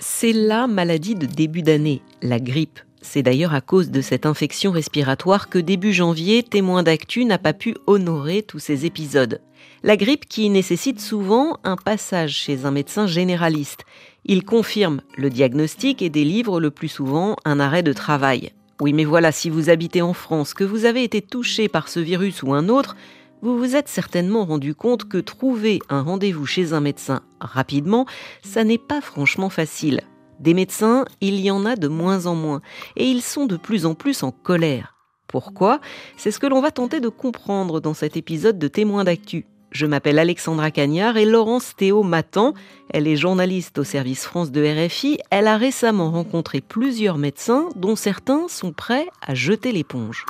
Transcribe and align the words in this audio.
C'est 0.00 0.32
la 0.32 0.66
maladie 0.66 1.14
de 1.14 1.26
début 1.26 1.62
d'année, 1.62 2.02
la 2.22 2.40
grippe. 2.40 2.80
C'est 3.02 3.22
d'ailleurs 3.22 3.54
à 3.54 3.60
cause 3.60 3.90
de 3.90 4.00
cette 4.00 4.26
infection 4.26 4.72
respiratoire 4.72 5.48
que 5.48 5.58
début 5.58 5.92
janvier, 5.92 6.42
témoin 6.42 6.82
d'actu 6.82 7.24
n'a 7.24 7.38
pas 7.38 7.52
pu 7.52 7.76
honorer 7.86 8.42
tous 8.42 8.58
ces 8.58 8.84
épisodes. 8.84 9.40
La 9.84 9.96
grippe 9.96 10.28
qui 10.28 10.50
nécessite 10.50 11.00
souvent 11.00 11.58
un 11.62 11.76
passage 11.76 12.34
chez 12.34 12.64
un 12.64 12.72
médecin 12.72 13.06
généraliste. 13.06 13.84
Il 14.24 14.44
confirme 14.44 15.02
le 15.16 15.30
diagnostic 15.30 16.02
et 16.02 16.10
délivre 16.10 16.60
le 16.60 16.70
plus 16.70 16.88
souvent 16.88 17.36
un 17.44 17.60
arrêt 17.60 17.84
de 17.84 17.92
travail. 17.92 18.50
Oui, 18.80 18.92
mais 18.92 19.04
voilà, 19.04 19.32
si 19.32 19.50
vous 19.50 19.70
habitez 19.70 20.02
en 20.02 20.12
France, 20.12 20.54
que 20.54 20.64
vous 20.64 20.84
avez 20.84 21.02
été 21.02 21.20
touché 21.20 21.68
par 21.68 21.88
ce 21.88 22.00
virus 22.00 22.42
ou 22.42 22.54
un 22.54 22.68
autre, 22.68 22.96
vous 23.42 23.58
vous 23.58 23.76
êtes 23.76 23.88
certainement 23.88 24.44
rendu 24.44 24.74
compte 24.74 25.08
que 25.08 25.18
trouver 25.18 25.78
un 25.88 26.02
rendez-vous 26.02 26.46
chez 26.46 26.72
un 26.72 26.80
médecin 26.80 27.22
rapidement, 27.40 28.06
ça 28.42 28.64
n'est 28.64 28.78
pas 28.78 29.00
franchement 29.00 29.50
facile. 29.50 30.02
Des 30.40 30.54
médecins, 30.54 31.04
il 31.20 31.40
y 31.40 31.50
en 31.50 31.64
a 31.64 31.76
de 31.76 31.88
moins 31.88 32.26
en 32.26 32.34
moins, 32.34 32.62
et 32.96 33.04
ils 33.04 33.22
sont 33.22 33.46
de 33.46 33.56
plus 33.56 33.86
en 33.86 33.94
plus 33.94 34.22
en 34.22 34.30
colère. 34.30 34.94
Pourquoi? 35.26 35.80
C'est 36.16 36.30
ce 36.30 36.38
que 36.38 36.46
l'on 36.46 36.60
va 36.60 36.70
tenter 36.70 37.00
de 37.00 37.08
comprendre 37.08 37.80
dans 37.80 37.94
cet 37.94 38.16
épisode 38.16 38.58
de 38.58 38.68
Témoins 38.68 39.04
d'actu. 39.04 39.46
Je 39.70 39.84
m'appelle 39.84 40.18
Alexandra 40.18 40.70
Cagnard 40.70 41.18
et 41.18 41.26
Laurence 41.26 41.76
Théo 41.76 42.02
m'attend. 42.02 42.54
Elle 42.88 43.06
est 43.06 43.16
journaliste 43.16 43.78
au 43.78 43.84
service 43.84 44.24
France 44.24 44.50
de 44.50 44.64
RFI. 44.64 45.18
Elle 45.30 45.46
a 45.46 45.58
récemment 45.58 46.10
rencontré 46.10 46.62
plusieurs 46.62 47.18
médecins 47.18 47.68
dont 47.76 47.94
certains 47.94 48.48
sont 48.48 48.72
prêts 48.72 49.06
à 49.20 49.34
jeter 49.34 49.72
l'éponge. 49.72 50.24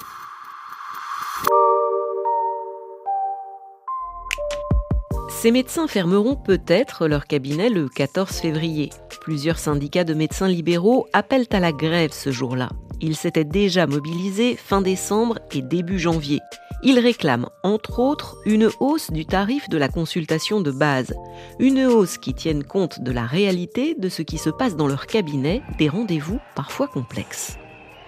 Ces 5.41 5.53
médecins 5.53 5.87
fermeront 5.87 6.35
peut-être 6.35 7.07
leur 7.07 7.29
cabinet 7.29 7.71
le 7.71 7.89
14 7.89 8.29
février. 8.29 8.91
Plusieurs 9.21 9.59
syndicats 9.59 10.03
de 10.03 10.13
médecins 10.13 10.49
libéraux 10.49 11.07
appellent 11.13 11.47
à 11.53 11.61
la 11.61 11.71
grève 11.71 12.11
ce 12.11 12.33
jour-là. 12.33 12.71
Ils 13.01 13.15
s'étaient 13.15 13.45
déjà 13.45 13.87
mobilisés 13.87 14.57
fin 14.57 14.81
décembre 14.81 15.39
et 15.53 15.63
début 15.63 16.01
janvier. 16.01 16.41
Ils 16.83 16.99
réclament, 16.99 17.51
entre 17.63 18.01
autres, 18.01 18.37
une 18.47 18.69
hausse 18.81 19.13
du 19.13 19.27
tarif 19.27 19.69
de 19.69 19.79
la 19.79 19.89
consultation 19.89 20.61
de 20.61 20.73
base. 20.73 21.15
Une 21.61 21.87
hausse 21.87 22.19
qui 22.19 22.35
tienne 22.35 22.65
compte 22.65 23.01
de 23.01 23.13
la 23.13 23.25
réalité 23.25 23.95
de 23.95 24.09
ce 24.09 24.23
qui 24.23 24.39
se 24.39 24.51
passe 24.51 24.75
dans 24.75 24.89
leur 24.89 25.07
cabinet, 25.07 25.63
des 25.79 25.89
rendez-vous 25.89 26.41
parfois 26.57 26.89
complexes. 26.89 27.59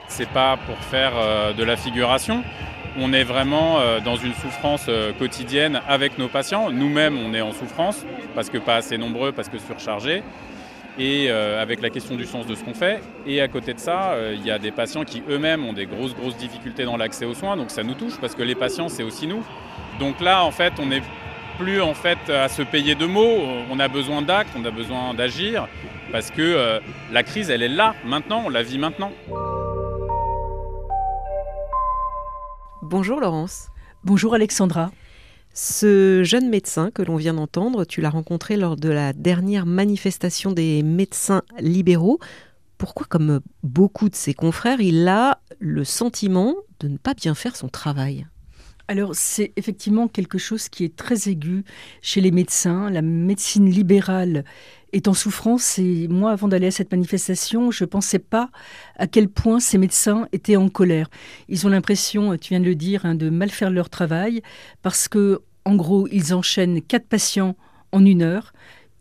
C'est 0.08 0.30
pas 0.30 0.58
pour 0.66 0.78
faire 0.78 1.12
euh, 1.14 1.52
de 1.52 1.62
la 1.62 1.77
figuration. 1.77 2.42
On 2.98 3.12
est 3.12 3.22
vraiment 3.22 3.78
euh, 3.78 4.00
dans 4.00 4.16
une 4.16 4.34
souffrance 4.34 4.86
euh, 4.88 5.12
quotidienne 5.12 5.80
avec 5.86 6.19
nos 6.19 6.27
patients. 6.27 6.70
Nous-mêmes, 6.70 7.16
on 7.19 7.33
est 7.34 7.41
en 7.41 7.52
souffrance 7.52 8.05
parce 8.34 8.50
que 8.50 8.58
pas 8.58 8.77
assez 8.77 8.98
nombreux, 8.98 9.30
parce 9.30 9.48
que 9.48 9.58
surchargés 9.58 10.22
et 10.98 11.27
euh, 11.28 11.62
avec 11.62 11.83
la 11.83 11.88
question 11.88 12.16
du 12.16 12.27
sens 12.27 12.46
de 12.46 12.55
ce 12.56 12.64
qu'on 12.64 12.74
fait. 12.74 13.00
Et 13.27 13.41
à 13.41 13.46
côté 13.46 13.74
de 13.74 13.78
ça, 13.78 14.16
il 14.34 14.44
y 14.44 14.50
a 14.50 14.58
des 14.58 14.72
patients 14.72 15.05
qui 15.05 15.22
eux-mêmes 15.30 15.64
ont 15.64 15.72
des 15.72 15.86
grosses, 15.86 16.16
grosses 16.16 16.36
difficultés 16.36 16.84
dans 16.84 16.96
l'accès 16.96 17.24
aux 17.24 17.34
soins, 17.34 17.56
donc 17.56 17.70
ça 17.70 17.84
nous 17.84 17.94
touche 17.94 18.18
parce 18.20 18.34
que 18.34 18.42
les 18.42 18.56
patients, 18.56 18.88
c'est 18.88 19.05
aussi 19.05 19.28
nous. 19.28 19.44
Donc 20.00 20.20
là, 20.20 20.44
en 20.44 20.50
fait, 20.50 20.72
on 20.80 20.86
n'est 20.86 21.02
plus 21.58 21.80
en 21.80 21.94
fait 21.94 22.18
à 22.28 22.48
se 22.48 22.62
payer 22.62 22.96
de 22.96 23.06
mots, 23.06 23.41
on 23.70 23.78
a 23.78 23.86
besoin 23.86 24.20
d'actes, 24.20 24.50
on 24.58 24.64
a 24.64 24.70
besoin 24.70 25.14
d'agir, 25.14 25.68
parce 26.11 26.30
que 26.30 26.80
la 27.12 27.22
crise, 27.22 27.50
elle 27.50 27.62
est 27.62 27.68
là, 27.68 27.94
maintenant, 28.05 28.42
on 28.46 28.48
la 28.48 28.62
vit 28.62 28.78
maintenant. 28.78 29.12
Bonjour 32.91 33.20
Laurence. 33.20 33.69
Bonjour 34.02 34.34
Alexandra. 34.34 34.91
Ce 35.55 36.24
jeune 36.24 36.50
médecin 36.50 36.91
que 36.91 37.02
l'on 37.02 37.14
vient 37.14 37.34
d'entendre, 37.34 37.84
tu 37.84 38.00
l'as 38.00 38.10
rencontré 38.10 38.56
lors 38.56 38.74
de 38.74 38.88
la 38.88 39.12
dernière 39.12 39.64
manifestation 39.64 40.50
des 40.50 40.83
médecins 40.83 41.42
libéraux. 41.61 42.18
Pourquoi, 42.78 43.06
comme 43.08 43.42
beaucoup 43.62 44.08
de 44.08 44.16
ses 44.16 44.34
confrères, 44.34 44.80
il 44.80 45.06
a 45.06 45.41
le 45.61 45.84
sentiment 45.84 46.56
de 46.80 46.89
ne 46.89 46.96
pas 46.96 47.14
bien 47.14 47.36
faire 47.36 47.55
son 47.55 47.68
travail? 47.68 48.27
Alors 48.89 49.14
c'est 49.14 49.52
effectivement 49.55 50.08
quelque 50.08 50.39
chose 50.39 50.68
qui 50.68 50.83
est 50.83 50.96
très 50.96 51.28
aigu 51.28 51.62
chez 52.02 52.20
les 52.20 52.33
médecins. 52.33 52.90
La 52.90 53.02
médecine 53.02 53.70
libérale 53.70 54.45
est 54.92 55.08
en 55.08 55.14
souffrance 55.14 55.78
et 55.78 56.08
moi, 56.08 56.33
avant 56.33 56.48
d'aller 56.48 56.68
à 56.68 56.70
cette 56.70 56.90
manifestation, 56.90 57.70
je 57.70 57.84
ne 57.84 57.89
pensais 57.89 58.18
pas 58.18 58.51
à 58.96 59.06
quel 59.06 59.28
point 59.28 59.61
ces 59.61 59.78
médecins 59.78 60.28
étaient 60.33 60.56
en 60.56 60.68
colère. 60.68 61.08
Ils 61.48 61.67
ont 61.67 61.70
l'impression, 61.70 62.36
tu 62.36 62.51
viens 62.51 62.61
de 62.61 62.64
le 62.64 62.74
dire, 62.74 63.05
hein, 63.05 63.14
de 63.14 63.30
mal 63.30 63.51
faire 63.51 63.70
leur 63.70 63.89
travail 63.89 64.42
parce 64.83 65.08
que, 65.08 65.40
en 65.64 65.77
gros, 65.77 66.08
ils 66.11 66.34
enchaînent 66.34 66.83
quatre 66.83 67.06
patients 67.06 67.56
en 67.92 68.05
une 68.05 68.23
heure 68.23 68.52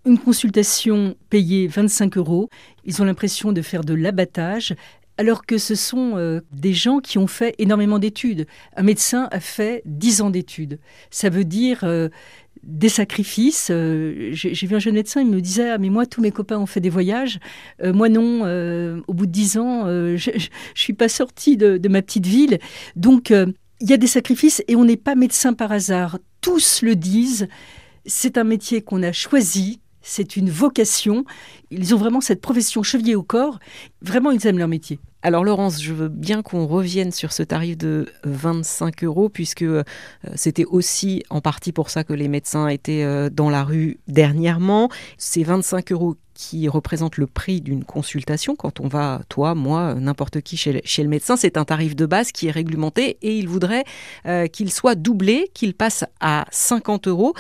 une 0.06 0.18
consultation 0.18 1.16
payée 1.30 1.68
25 1.68 2.18
euros. 2.18 2.50
Ils 2.86 3.02
ont 3.02 3.06
l'impression 3.06 3.52
de 3.52 3.62
faire 3.62 3.84
de 3.84 3.94
l'abattage 3.94 4.74
alors 5.20 5.46
que 5.46 5.58
ce 5.58 5.76
sont 5.76 6.14
euh, 6.16 6.40
des 6.54 6.74
gens 6.74 7.00
qui 7.00 7.18
ont 7.18 7.28
fait 7.28 7.54
énormément 7.58 8.00
d'études. 8.00 8.48
Un 8.78 8.84
médecin 8.84 9.28
a 9.32 9.42
fait 9.42 9.82
10 9.86 10.22
ans 10.22 10.30
d'études. 10.30 10.80
Ça 11.12 11.30
veut 11.30 11.44
dire 11.44 11.84
euh, 11.84 12.08
des 12.64 12.90
sacrifices. 12.90 13.70
Euh, 13.72 14.30
j'ai 14.32 14.68
vu 14.68 14.76
un 14.76 14.80
jeune 14.80 14.96
médecin, 14.96 15.22
il 15.22 15.28
me 15.28 15.42
disait 15.42 15.72
ah, 15.72 15.78
mais 15.78 15.90
moi 15.90 16.06
tous 16.06 16.22
mes 16.22 16.32
copains 16.32 16.58
ont 16.58 16.66
fait 16.66 16.80
des 16.80 16.90
voyages, 16.90 17.40
moi 17.84 18.10
non. 18.10 18.42
au 19.08 19.14
bout 19.14 19.26
de 19.26 19.32
10 19.32 19.58
ans, 19.58 19.86
je, 20.18 20.32
ne 20.32 20.40
suis 20.76 20.94
pas 20.94 21.10
sortie 21.10 21.58
de, 21.58 21.78
de, 21.78 21.90
ma 21.90 22.02
petite 22.02 22.26
ville. 22.26 22.60
Donc 22.96 23.32
il 23.32 23.90
y 23.90 23.94
a 23.94 23.98
des 23.98 24.08
sacrifices 24.08 24.64
et 24.68 24.76
on 24.76 24.86
n'est 24.86 24.98
pas 24.98 25.16
médecin 25.16 25.54
par 25.54 25.72
hasard. 25.72 26.20
Tous 26.42 26.82
le 26.82 26.96
disent. 26.96 27.48
C'est 28.06 28.38
un 28.38 28.44
métier 28.44 28.82
qu'on 28.82 29.04
a 29.04 29.12
choisi, 29.12 29.82
c'est 30.02 30.36
une 30.36 30.50
vocation. 30.50 31.26
Ils 31.72 31.94
ont 31.94 31.98
vraiment 31.98 32.22
cette 32.22 32.42
profession 32.42 32.84
chevillée 32.84 33.16
au 33.16 33.24
corps. 33.24 33.60
Vraiment, 34.02 34.32
ils 34.32 34.46
aiment 34.48 34.58
leur 34.58 34.68
métier. 34.68 35.00
Alors 35.22 35.44
Laurence, 35.44 35.82
je 35.82 35.94
veux 35.94 36.08
bien 36.08 36.42
qu'on 36.42 36.66
revienne 36.66 37.12
sur 37.12 37.34
ce 37.34 37.44
tarif 37.44 37.78
de 37.78 38.08
25 38.24 39.04
euros, 39.04 39.28
puisque 39.28 39.64
euh, 39.64 39.84
c'était 40.36 40.64
aussi 40.64 41.24
en 41.30 41.42
partie 41.42 41.74
pour 41.74 41.90
ça 41.90 42.06
que 42.06 42.14
les 42.14 42.30
médecins 42.30 42.70
étaient 42.70 43.04
euh, 43.04 43.30
dans 43.30 43.50
la 43.50 43.66
rue 43.66 44.00
dernièrement. 44.08 44.90
Ces 45.18 45.44
25 45.44 45.92
euros 45.92 46.16
qui 46.40 46.70
représentent 46.70 47.18
le 47.18 47.28
prix 47.28 47.60
d'une 47.60 47.84
consultation, 47.84 48.56
quand 48.56 48.80
on 48.80 48.88
va, 48.88 49.22
toi, 49.28 49.56
moi, 49.56 49.94
n'importe 49.96 50.40
qui 50.40 50.56
chez, 50.56 50.72
le 50.72 51.10
médecin, 51.10 51.36
c'est 51.36 51.58
un 51.58 51.66
tarif 51.66 51.98
de 51.98 52.06
base 52.06 52.32
qui 52.32 52.48
est 52.48 52.52
réglementé 52.52 53.18
et 53.22 53.38
il 53.38 53.50
voudrait 53.50 53.84
euh, 54.26 54.48
qu'il 54.48 54.72
soit 54.72 54.96
doublé, 54.96 55.52
qu'il 55.54 55.74
passe 55.74 56.06
à 56.22 56.46
50 56.52 57.10
euros. 57.10 57.34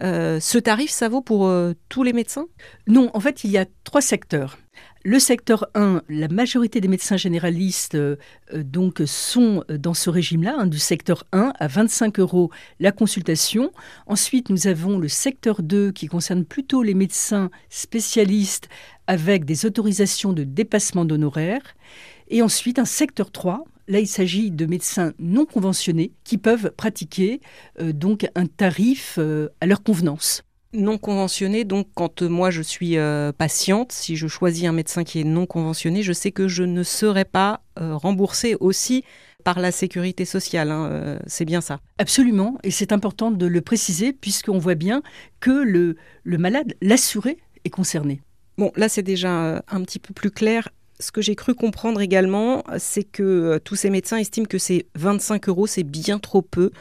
ce 0.00 0.58
tarif, 0.58 0.90
ça 0.90 1.10
vaut 1.10 1.20
pour 1.20 1.52
tous 1.90 2.02
les 2.02 2.14
médecins? 2.14 2.46
Non, 2.86 3.10
en 3.12 3.20
fait, 3.20 3.44
il 3.44 3.50
y 3.50 3.58
a 3.58 3.66
trois 3.84 4.00
secteurs. 4.00 4.56
Le 5.08 5.20
secteur 5.20 5.68
1, 5.76 6.02
la 6.08 6.26
majorité 6.26 6.80
des 6.80 6.88
médecins 6.88 7.16
généralistes 7.16 7.94
euh, 7.94 8.16
euh, 8.52 8.64
donc 8.64 9.02
sont 9.06 9.62
dans 9.68 9.94
ce 9.94 10.10
régime-là, 10.10 10.56
hein, 10.58 10.66
du 10.66 10.80
secteur 10.80 11.22
1 11.30 11.52
à 11.56 11.68
25 11.68 12.18
euros 12.18 12.50
la 12.80 12.90
consultation. 12.90 13.70
Ensuite, 14.08 14.50
nous 14.50 14.66
avons 14.66 14.98
le 14.98 15.06
secteur 15.06 15.62
2 15.62 15.92
qui 15.92 16.08
concerne 16.08 16.44
plutôt 16.44 16.82
les 16.82 16.94
médecins 16.94 17.50
spécialistes 17.70 18.68
avec 19.06 19.44
des 19.44 19.64
autorisations 19.64 20.32
de 20.32 20.42
dépassement 20.42 21.04
d'honoraires. 21.04 21.76
Et 22.26 22.42
ensuite, 22.42 22.80
un 22.80 22.84
secteur 22.84 23.30
3 23.30 23.62
Là, 23.86 24.00
il 24.00 24.08
s'agit 24.08 24.50
de 24.50 24.66
médecins 24.66 25.12
non 25.20 25.46
conventionnés 25.46 26.10
qui 26.24 26.38
peuvent 26.38 26.72
pratiquer 26.76 27.40
euh, 27.78 27.92
donc 27.92 28.28
un 28.34 28.46
tarif 28.46 29.20
à 29.60 29.66
leur 29.66 29.84
convenance 29.84 30.42
non 30.76 30.98
conventionné. 30.98 31.64
Donc, 31.64 31.88
quand 31.94 32.22
euh, 32.22 32.28
moi 32.28 32.50
je 32.50 32.62
suis 32.62 32.96
euh, 32.96 33.32
patiente, 33.32 33.92
si 33.92 34.16
je 34.16 34.26
choisis 34.26 34.64
un 34.64 34.72
médecin 34.72 35.04
qui 35.04 35.20
est 35.20 35.24
non 35.24 35.46
conventionné, 35.46 36.02
je 36.02 36.12
sais 36.12 36.30
que 36.30 36.48
je 36.48 36.62
ne 36.62 36.82
serai 36.82 37.24
pas 37.24 37.62
euh, 37.80 37.96
remboursée 37.96 38.56
aussi 38.60 39.04
par 39.44 39.60
la 39.60 39.72
sécurité 39.72 40.24
sociale. 40.24 40.70
Hein, 40.70 41.18
c'est 41.26 41.44
bien 41.44 41.60
ça. 41.60 41.80
Absolument. 41.98 42.58
Et 42.64 42.70
c'est 42.70 42.92
important 42.92 43.30
de 43.30 43.46
le 43.46 43.60
préciser 43.60 44.12
puisqu'on 44.12 44.58
voit 44.58 44.74
bien 44.74 45.02
que 45.38 45.50
le, 45.50 45.96
le 46.24 46.38
malade, 46.38 46.74
l'assuré, 46.82 47.38
est 47.64 47.70
concerné. 47.70 48.20
Bon, 48.58 48.72
là 48.74 48.88
c'est 48.88 49.02
déjà 49.02 49.62
un 49.68 49.82
petit 49.82 50.00
peu 50.00 50.12
plus 50.14 50.32
clair. 50.32 50.68
Ce 50.98 51.12
que 51.12 51.20
j'ai 51.20 51.36
cru 51.36 51.54
comprendre 51.54 52.00
également, 52.00 52.64
c'est 52.78 53.04
que 53.04 53.58
tous 53.62 53.76
ces 53.76 53.90
médecins 53.90 54.16
estiment 54.16 54.46
que 54.46 54.58
ces 54.58 54.86
25 54.96 55.48
euros, 55.48 55.68
c'est 55.68 55.84
bien 55.84 56.18
trop 56.18 56.42
peu 56.42 56.72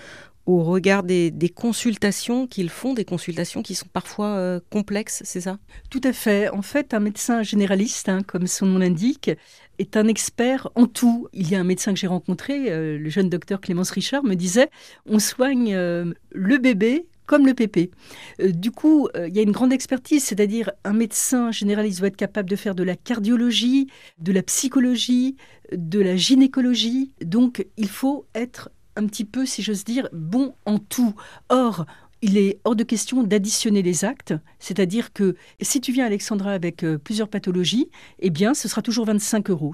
au 0.45 0.63
regard 0.63 1.03
des, 1.03 1.31
consultations 1.53 2.47
qu'ils 2.47 2.69
font, 2.69 2.93
des 2.93 3.05
consultations 3.05 3.63
qui 3.63 3.75
sont 3.75 3.87
parfois 3.91 4.27
euh, 4.27 4.59
complexes, 4.69 5.21
c'est 5.25 5.41
ça? 5.41 5.57
Tout 5.89 6.01
à 6.03 6.13
fait. 6.13 6.49
En 6.49 6.61
fait, 6.61 6.93
un 6.93 6.99
médecin 6.99 7.43
généraliste, 7.43 8.09
hein, 8.09 8.21
comme 8.25 8.47
son 8.47 8.67
nom 8.67 8.79
l'indique, 8.79 9.31
est 9.79 9.97
un 9.97 10.07
expert 10.07 10.69
en 10.75 10.85
tout. 10.85 11.27
Il 11.33 11.49
y 11.49 11.55
a 11.55 11.59
un 11.59 11.63
médecin 11.63 11.93
que 11.93 11.99
j'ai 11.99 12.07
rencontré, 12.07 12.71
euh, 12.71 12.97
le 12.97 13.09
jeune 13.09 13.29
docteur 13.29 13.59
Clémence 13.59 13.91
Richard, 13.91 14.23
me 14.23 14.35
disait 14.35 14.69
on 15.05 15.19
soigne 15.19 15.73
euh, 15.73 16.13
le 16.31 16.57
bébé 16.57 17.07
comme 17.25 17.47
le 17.47 17.55
pépé. 17.55 17.89
du 18.39 18.69
coup, 18.69 19.09
il 19.15 19.35
y 19.35 19.39
a 19.39 19.41
une 19.41 19.51
grande 19.51 19.73
expertise, 19.73 20.23
c'est-à-dire 20.23 20.69
un 20.83 20.93
médecin 20.93 21.49
généraliste 21.51 21.97
doit 21.97 22.09
être 22.09 22.15
capable 22.15 22.47
de 22.47 22.55
faire 22.55 22.75
de 22.75 22.83
la 22.83 22.95
cardiologie, 22.95 23.87
de 24.19 24.31
la 24.31 24.43
psychologie, 24.43 25.35
de 25.71 25.99
la 25.99 26.15
gynécologie. 26.15 27.13
Donc, 27.21 27.65
il 27.77 27.89
faut 27.89 28.27
être 28.35 28.69
un 28.95 29.05
petit 29.07 29.25
peu, 29.25 29.45
si 29.45 29.61
j'ose 29.61 29.83
dire, 29.83 30.07
bon 30.13 30.55
en 30.65 30.79
tout. 30.79 31.13
Or, 31.49 31.85
il 32.21 32.37
est 32.37 32.59
hors 32.63 32.75
de 32.75 32.83
question 32.83 33.23
d'additionner 33.23 33.81
les 33.81 34.03
actes, 34.03 34.33
c'est-à-dire 34.57 35.13
que 35.13 35.35
si 35.61 35.79
tu 35.79 35.91
viens 35.91 36.05
Alexandra 36.05 36.53
avec 36.53 36.83
euh, 36.83 36.97
plusieurs 36.97 37.27
pathologies, 37.27 37.89
eh 38.19 38.29
bien 38.29 38.53
ce 38.53 38.67
sera 38.67 38.81
toujours 38.81 39.05
25 39.05 39.49
euros. 39.49 39.73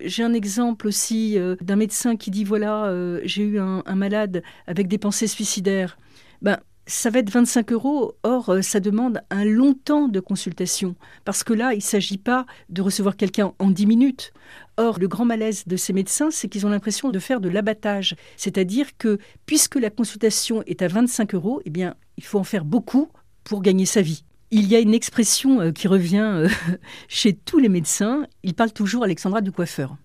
J'ai 0.00 0.24
un 0.24 0.32
exemple 0.32 0.88
aussi 0.88 1.38
euh, 1.38 1.54
d'un 1.60 1.76
médecin 1.76 2.16
qui 2.16 2.30
dit 2.30 2.44
voilà, 2.44 2.86
euh, 2.86 3.20
j'ai 3.24 3.44
eu 3.44 3.60
un, 3.60 3.82
malade 3.94 4.42
avec 4.66 4.88
des 4.88 4.98
pensées 4.98 5.28
suicidaires. 5.28 5.96
Ben, 6.40 6.58
ça 6.86 7.10
va 7.10 7.20
être 7.20 7.30
25 7.30 7.72
euros. 7.72 8.14
Or, 8.22 8.50
euh, 8.50 8.62
ça 8.62 8.80
demande 8.80 9.20
un 9.30 9.44
long 9.44 9.74
temps 9.74 10.08
de 10.08 10.20
consultation. 10.20 10.96
Parce 11.24 11.44
que 11.44 11.52
là, 11.52 11.72
il 11.72 11.78
ne 11.78 11.82
s'agit 11.82 12.18
pas 12.18 12.46
de 12.68 12.82
recevoir 12.82 13.16
quelqu'un 13.16 13.52
en 13.58 13.70
10 13.70 13.86
minutes. 13.86 14.32
Or, 14.76 14.98
le 14.98 15.08
grand 15.08 15.24
malaise 15.24 15.64
de 15.66 15.76
ces 15.76 15.92
médecins, 15.92 16.30
c'est 16.30 16.48
qu'ils 16.48 16.66
ont 16.66 16.70
l'impression 16.70 17.10
de 17.10 17.18
faire 17.18 17.40
de 17.40 17.48
l'abattage. 17.48 18.16
C'est-à-dire 18.36 18.96
que, 18.96 19.18
puisque 19.46 19.76
la 19.76 19.90
consultation 19.90 20.62
est 20.66 20.82
à 20.82 20.88
25 20.88 21.34
euros, 21.34 21.60
eh 21.64 21.70
bien, 21.70 21.94
il 22.16 22.24
faut 22.24 22.38
en 22.38 22.44
faire 22.44 22.64
beaucoup 22.64 23.08
pour 23.44 23.62
gagner 23.62 23.86
sa 23.86 24.02
vie. 24.02 24.24
Il 24.50 24.66
y 24.66 24.76
a 24.76 24.80
une 24.80 24.94
expression 24.94 25.60
euh, 25.60 25.72
qui 25.72 25.88
revient 25.88 26.18
euh, 26.18 26.48
chez 27.08 27.32
tous 27.32 27.58
les 27.58 27.68
médecins. 27.68 28.26
Ils 28.42 28.54
parlent 28.54 28.72
toujours, 28.72 29.04
Alexandra, 29.04 29.40
du 29.40 29.52
coiffeur. 29.52 29.96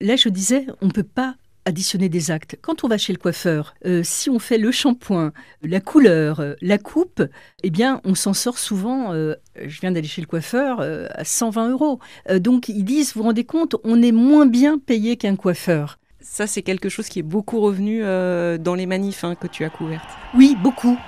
Là, 0.00 0.16
je 0.16 0.28
disais, 0.28 0.66
on 0.80 0.86
ne 0.86 0.92
peut 0.92 1.02
pas 1.02 1.36
additionner 1.64 2.08
des 2.08 2.30
actes. 2.30 2.56
Quand 2.60 2.84
on 2.84 2.88
va 2.88 2.98
chez 2.98 3.12
le 3.12 3.18
coiffeur, 3.18 3.74
euh, 3.86 4.02
si 4.04 4.30
on 4.30 4.38
fait 4.38 4.58
le 4.58 4.70
shampoing, 4.70 5.32
la 5.62 5.80
couleur, 5.80 6.40
euh, 6.40 6.54
la 6.60 6.78
coupe, 6.78 7.22
eh 7.62 7.70
bien, 7.70 8.00
on 8.04 8.14
s'en 8.14 8.32
sort 8.32 8.58
souvent. 8.58 9.12
Euh, 9.12 9.34
je 9.60 9.80
viens 9.80 9.92
d'aller 9.92 10.08
chez 10.08 10.20
le 10.20 10.26
coiffeur 10.26 10.80
à 10.80 11.24
120 11.24 11.70
euros. 11.70 11.98
donc, 12.38 12.68
ils 12.68 12.84
disent, 12.84 13.14
vous 13.14 13.20
vous 13.20 13.26
rendez 13.26 13.44
compte, 13.44 13.76
on 13.84 14.02
est 14.02 14.12
moins 14.12 14.46
bien 14.46 14.78
payé 14.78 15.16
qu'un 15.16 15.36
coiffeur. 15.36 15.98
Ça, 16.20 16.46
c'est 16.46 16.62
quelque 16.62 16.88
chose 16.88 17.08
qui 17.08 17.18
est 17.18 17.24
beaucoup 17.24 17.60
revenu 17.60 18.02
dans 18.02 18.74
les 18.74 18.86
manifs 18.86 19.24
hein, 19.24 19.34
que 19.34 19.46
tu 19.46 19.64
as 19.64 19.70
couvertes. 19.70 20.08
Oui, 20.34 20.56
beaucoup. 20.62 20.98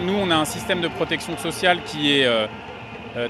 Nous, 0.00 0.12
on 0.12 0.30
a 0.30 0.36
un 0.36 0.44
système 0.44 0.80
de 0.80 0.88
protection 0.88 1.36
sociale 1.36 1.80
qui 1.84 2.12
est 2.12 2.26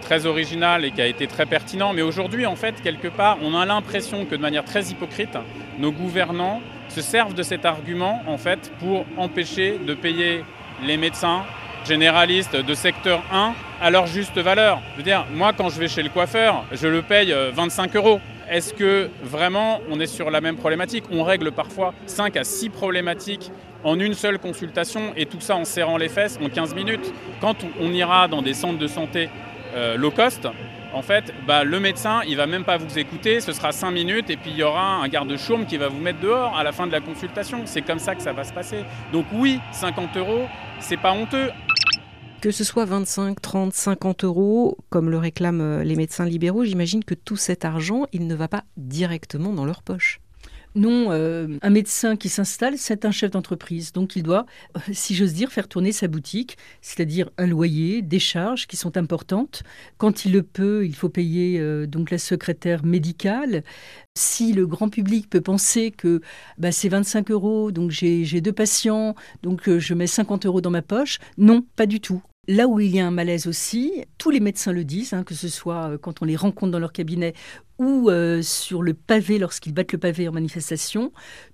très 0.01 0.27
original 0.27 0.85
et 0.85 0.91
qui 0.91 1.01
a 1.01 1.07
été 1.07 1.27
très 1.27 1.47
pertinent. 1.47 1.93
Mais 1.93 2.03
aujourd'hui, 2.03 2.47
en 2.47 2.57
fait, 2.57 2.81
quelque 2.83 3.09
part, 3.09 3.39
on 3.43 3.55
a 3.55 3.65
l'impression 3.65 4.25
que 4.25 4.35
de 4.35 4.41
manière 4.41 4.65
très 4.65 4.85
hypocrite, 4.87 5.37
nos 5.79 5.93
gouvernants 5.93 6.61
se 6.89 7.01
servent 7.03 7.35
de 7.35 7.43
cet 7.43 7.65
argument 7.65 8.23
en 8.27 8.39
fait 8.39 8.73
pour 8.81 9.05
empêcher 9.17 9.79
de 9.79 9.95
payer 9.95 10.45
les 10.85 10.97
médecins 10.97 11.45
généralistes 11.85 12.57
de 12.57 12.75
secteur 12.75 13.23
1 13.33 13.55
à 13.81 13.91
leur 13.91 14.07
juste 14.07 14.39
valeur. 14.39 14.81
Je 14.93 14.99
veux 14.99 15.03
dire, 15.03 15.27
moi 15.33 15.53
quand 15.57 15.69
je 15.69 15.79
vais 15.79 15.89
chez 15.89 16.03
le 16.03 16.09
coiffeur, 16.09 16.65
je 16.73 16.89
le 16.89 17.03
paye 17.03 17.35
25 17.55 17.95
euh, 17.95 17.99
euros. 17.99 18.21
Est-ce 18.51 18.73
que 18.73 19.11
vraiment 19.23 19.81
on 19.91 20.01
est 20.01 20.07
sur 20.07 20.31
la 20.31 20.41
même 20.41 20.57
problématique? 20.57 21.05
On 21.11 21.23
règle 21.23 21.53
parfois 21.53 21.95
5 22.07 22.37
à 22.37 22.45
6 22.45 22.71
problématiques 22.71 23.51
en 23.85 24.01
une 24.01 24.15
seule 24.15 24.39
consultation 24.39 25.13
et 25.17 25.27
tout 25.27 25.41
ça 25.41 25.55
en 25.55 25.65
serrant 25.65 25.99
les 25.99 26.09
fesses 26.09 26.39
en 26.43 26.49
15 26.49 26.75
minutes. 26.75 27.13
Quand 27.41 27.57
on 27.81 27.93
ira 27.93 28.27
dans 28.27 28.43
des 28.43 28.55
centres 28.55 28.79
de 28.79 28.87
santé 28.87 29.29
euh, 29.79 29.97
low 29.97 30.11
cost, 30.11 30.49
en 30.93 31.03
fait, 31.03 31.33
bah, 31.47 31.65
le 31.65 31.79
médecin, 31.79 32.23
il 32.27 32.37
va 32.37 32.47
même 32.47 32.65
pas 32.65 32.77
vous 32.79 32.99
écouter, 32.99 33.41
ce 33.41 33.53
sera 33.53 33.73
5 33.73 33.91
minutes 33.93 34.31
et 34.31 34.37
puis 34.37 34.51
il 34.51 34.57
y 34.57 34.63
aura 34.65 34.97
un 34.97 35.09
garde-chourme 35.09 35.67
qui 35.67 35.77
va 35.77 35.89
vous 35.89 36.01
mettre 36.01 36.19
dehors 36.21 36.57
à 36.57 36.65
la 36.65 36.73
fin 36.73 36.87
de 36.87 36.93
la 36.93 37.01
consultation. 37.01 37.63
C'est 37.67 37.83
comme 37.83 38.01
ça 38.01 38.15
que 38.15 38.23
ça 38.23 38.33
va 38.33 38.43
se 38.43 38.53
passer. 38.53 38.85
Donc 39.13 39.27
oui, 39.33 39.61
50 39.73 40.17
euros, 40.17 40.47
c'est 40.81 40.97
pas 40.97 41.13
honteux. 41.13 41.51
Que 42.41 42.51
ce 42.51 42.65
soit 42.65 42.85
25, 42.85 43.41
30, 43.41 43.73
50 43.73 44.25
euros, 44.25 44.79
comme 44.91 45.11
le 45.11 45.19
réclament 45.19 45.61
euh, 45.61 45.85
les 45.85 45.97
médecins 45.97 46.25
libéraux, 46.25 46.65
j'imagine 46.65 47.05
que 47.05 47.15
tout 47.15 47.37
cet 47.37 47.65
argent, 47.65 48.07
il 48.13 48.27
ne 48.27 48.35
va 48.35 48.49
pas 48.49 48.65
directement 48.77 49.53
dans 49.53 49.65
leur 49.65 49.83
poche. 49.83 50.21
Non, 50.79 51.11
euh, 51.11 51.59
un 51.63 51.71
médecin 51.71 52.15
qui 52.15 52.29
s'installe, 52.29 52.79
c'est 52.79 53.05
un 53.05 53.11
chef 53.11 53.33
d'entreprise. 53.33 53.93
Donc 53.93 54.15
il 54.15 54.23
doit, 54.23 54.47
euh, 54.77 54.81
si 54.93 55.17
j'ose 55.17 55.33
dire, 55.35 55.51
faire 55.51 55.67
tourner 55.67 55.91
sa 55.91 56.07
boutique, 56.07 56.57
c'est-à-dire 56.83 57.31
un 57.37 57.49
loyer, 57.49 58.01
des 58.01 58.21
charges 58.21 58.69
qui 58.69 58.77
sont 58.77 58.97
importantes. 58.97 59.65
Quand 59.97 60.25
il 60.25 60.33
le 60.33 60.45
peut, 60.45 60.87
il 60.87 60.95
faut 60.95 61.09
payer 61.09 61.59
euh, 61.59 61.87
donc 61.89 62.13
la 62.13 62.19
secrétaire 62.19 62.85
médicale. 62.85 63.65
Si 64.17 64.53
le 64.53 64.69
grand 64.69 64.89
public 64.89 65.29
peut 65.29 65.41
penser 65.41 65.91
que 65.91 66.21
bah, 66.59 66.71
c'est 66.71 66.89
25 66.89 67.33
euros, 67.33 67.73
donc 67.73 67.91
j'ai 67.91 68.41
deux 68.41 68.53
patients, 68.53 69.17
donc 69.43 69.69
je 69.79 69.95
mets 69.95 70.07
50 70.07 70.47
euros 70.47 70.61
dans 70.61 70.71
ma 70.71 70.83
poche, 70.83 71.19
non, 71.39 71.63
pas 71.75 71.87
du 71.87 72.01
tout. 72.01 72.23
Là 72.51 72.67
où 72.67 72.81
il 72.81 72.97
y 72.97 72.99
a 72.99 73.07
un 73.07 73.11
malaise 73.11 73.47
aussi, 73.47 73.93
tous 74.17 74.31
les 74.31 74.41
médecins 74.41 74.73
le 74.73 74.83
disent, 74.83 75.13
hein, 75.13 75.23
que 75.23 75.35
ce 75.35 75.49
soit 75.49 75.91
euh, 75.91 75.99
quand 75.99 76.23
on 76.23 76.25
les 76.25 76.35
rencontre 76.35 76.73
dans 76.73 76.79
leur 76.79 76.95
cabinet 76.95 77.35
ou 77.79 78.09
euh, 78.09 78.41
sur 78.41 78.83
le 78.83 78.95
pavé 78.95 79.39
lorsqu'ils 79.39 79.75
battent 79.75 79.93
le 79.93 79.99
pavé 79.99 80.27
en 80.29 80.33
manifestation, 80.33 81.13